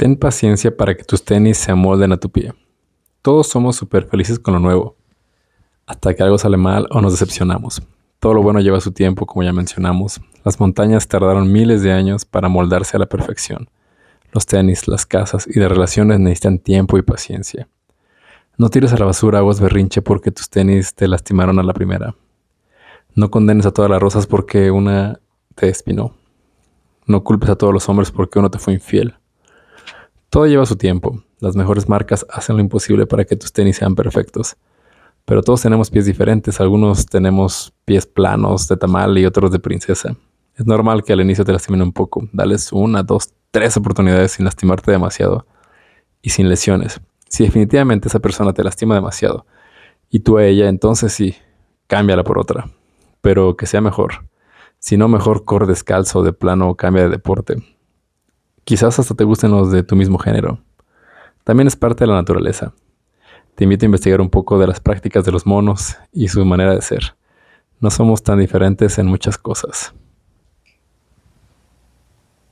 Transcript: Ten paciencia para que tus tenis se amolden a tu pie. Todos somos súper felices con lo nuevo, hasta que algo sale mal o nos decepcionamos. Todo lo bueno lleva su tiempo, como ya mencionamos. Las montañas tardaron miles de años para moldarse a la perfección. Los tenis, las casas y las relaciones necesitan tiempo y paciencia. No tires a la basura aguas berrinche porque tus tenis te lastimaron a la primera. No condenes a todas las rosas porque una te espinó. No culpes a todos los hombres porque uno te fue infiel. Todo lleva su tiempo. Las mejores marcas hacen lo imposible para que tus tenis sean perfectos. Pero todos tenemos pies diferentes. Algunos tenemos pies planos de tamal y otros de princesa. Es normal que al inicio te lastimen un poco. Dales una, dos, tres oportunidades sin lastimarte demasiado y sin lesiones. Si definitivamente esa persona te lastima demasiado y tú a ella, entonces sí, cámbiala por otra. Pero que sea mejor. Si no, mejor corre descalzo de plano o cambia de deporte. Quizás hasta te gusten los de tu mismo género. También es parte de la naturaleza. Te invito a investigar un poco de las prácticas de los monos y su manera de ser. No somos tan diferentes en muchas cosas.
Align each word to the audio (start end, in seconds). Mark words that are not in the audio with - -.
Ten 0.00 0.16
paciencia 0.16 0.74
para 0.74 0.96
que 0.96 1.04
tus 1.04 1.22
tenis 1.22 1.58
se 1.58 1.72
amolden 1.72 2.10
a 2.12 2.16
tu 2.16 2.30
pie. 2.30 2.54
Todos 3.20 3.48
somos 3.48 3.76
súper 3.76 4.06
felices 4.06 4.38
con 4.38 4.54
lo 4.54 4.60
nuevo, 4.60 4.96
hasta 5.84 6.14
que 6.14 6.22
algo 6.22 6.38
sale 6.38 6.56
mal 6.56 6.86
o 6.90 7.02
nos 7.02 7.12
decepcionamos. 7.12 7.82
Todo 8.18 8.32
lo 8.32 8.42
bueno 8.42 8.60
lleva 8.60 8.80
su 8.80 8.92
tiempo, 8.92 9.26
como 9.26 9.42
ya 9.42 9.52
mencionamos. 9.52 10.18
Las 10.42 10.58
montañas 10.58 11.06
tardaron 11.06 11.52
miles 11.52 11.82
de 11.82 11.92
años 11.92 12.24
para 12.24 12.48
moldarse 12.48 12.96
a 12.96 13.00
la 13.00 13.10
perfección. 13.10 13.68
Los 14.32 14.46
tenis, 14.46 14.88
las 14.88 15.04
casas 15.04 15.46
y 15.46 15.60
las 15.60 15.68
relaciones 15.68 16.18
necesitan 16.18 16.60
tiempo 16.60 16.96
y 16.96 17.02
paciencia. 17.02 17.68
No 18.56 18.70
tires 18.70 18.94
a 18.94 18.96
la 18.96 19.04
basura 19.04 19.40
aguas 19.40 19.60
berrinche 19.60 20.00
porque 20.00 20.30
tus 20.30 20.48
tenis 20.48 20.94
te 20.94 21.08
lastimaron 21.08 21.58
a 21.58 21.62
la 21.62 21.74
primera. 21.74 22.14
No 23.14 23.30
condenes 23.30 23.66
a 23.66 23.72
todas 23.72 23.90
las 23.90 24.00
rosas 24.00 24.26
porque 24.26 24.70
una 24.70 25.20
te 25.56 25.68
espinó. 25.68 26.14
No 27.04 27.22
culpes 27.22 27.50
a 27.50 27.56
todos 27.56 27.74
los 27.74 27.86
hombres 27.90 28.10
porque 28.10 28.38
uno 28.38 28.50
te 28.50 28.58
fue 28.58 28.72
infiel. 28.72 29.19
Todo 30.30 30.46
lleva 30.46 30.64
su 30.64 30.76
tiempo. 30.76 31.24
Las 31.40 31.56
mejores 31.56 31.88
marcas 31.88 32.24
hacen 32.30 32.56
lo 32.56 32.62
imposible 32.62 33.04
para 33.04 33.24
que 33.24 33.34
tus 33.34 33.52
tenis 33.52 33.76
sean 33.76 33.96
perfectos. 33.96 34.56
Pero 35.24 35.42
todos 35.42 35.62
tenemos 35.62 35.90
pies 35.90 36.06
diferentes. 36.06 36.60
Algunos 36.60 37.06
tenemos 37.06 37.72
pies 37.84 38.06
planos 38.06 38.68
de 38.68 38.76
tamal 38.76 39.18
y 39.18 39.26
otros 39.26 39.50
de 39.50 39.58
princesa. 39.58 40.16
Es 40.54 40.66
normal 40.66 41.02
que 41.02 41.12
al 41.12 41.20
inicio 41.20 41.44
te 41.44 41.52
lastimen 41.52 41.82
un 41.82 41.92
poco. 41.92 42.28
Dales 42.32 42.72
una, 42.72 43.02
dos, 43.02 43.34
tres 43.50 43.76
oportunidades 43.76 44.32
sin 44.32 44.44
lastimarte 44.44 44.92
demasiado 44.92 45.46
y 46.22 46.30
sin 46.30 46.48
lesiones. 46.48 47.00
Si 47.28 47.44
definitivamente 47.44 48.06
esa 48.06 48.20
persona 48.20 48.52
te 48.52 48.62
lastima 48.62 48.94
demasiado 48.94 49.46
y 50.10 50.20
tú 50.20 50.38
a 50.38 50.44
ella, 50.44 50.68
entonces 50.68 51.12
sí, 51.12 51.34
cámbiala 51.88 52.22
por 52.22 52.38
otra. 52.38 52.70
Pero 53.20 53.56
que 53.56 53.66
sea 53.66 53.80
mejor. 53.80 54.28
Si 54.78 54.96
no, 54.96 55.08
mejor 55.08 55.44
corre 55.44 55.66
descalzo 55.66 56.22
de 56.22 56.32
plano 56.32 56.70
o 56.70 56.76
cambia 56.76 57.02
de 57.02 57.08
deporte. 57.08 57.56
Quizás 58.70 59.00
hasta 59.00 59.16
te 59.16 59.24
gusten 59.24 59.50
los 59.50 59.72
de 59.72 59.82
tu 59.82 59.96
mismo 59.96 60.16
género. 60.16 60.60
También 61.42 61.66
es 61.66 61.74
parte 61.74 62.04
de 62.04 62.06
la 62.06 62.14
naturaleza. 62.14 62.72
Te 63.56 63.64
invito 63.64 63.84
a 63.84 63.86
investigar 63.86 64.20
un 64.20 64.30
poco 64.30 64.60
de 64.60 64.68
las 64.68 64.78
prácticas 64.78 65.24
de 65.24 65.32
los 65.32 65.44
monos 65.44 65.96
y 66.12 66.28
su 66.28 66.44
manera 66.44 66.72
de 66.72 66.80
ser. 66.80 67.16
No 67.80 67.90
somos 67.90 68.22
tan 68.22 68.38
diferentes 68.38 68.96
en 68.98 69.06
muchas 69.06 69.38
cosas. 69.38 69.92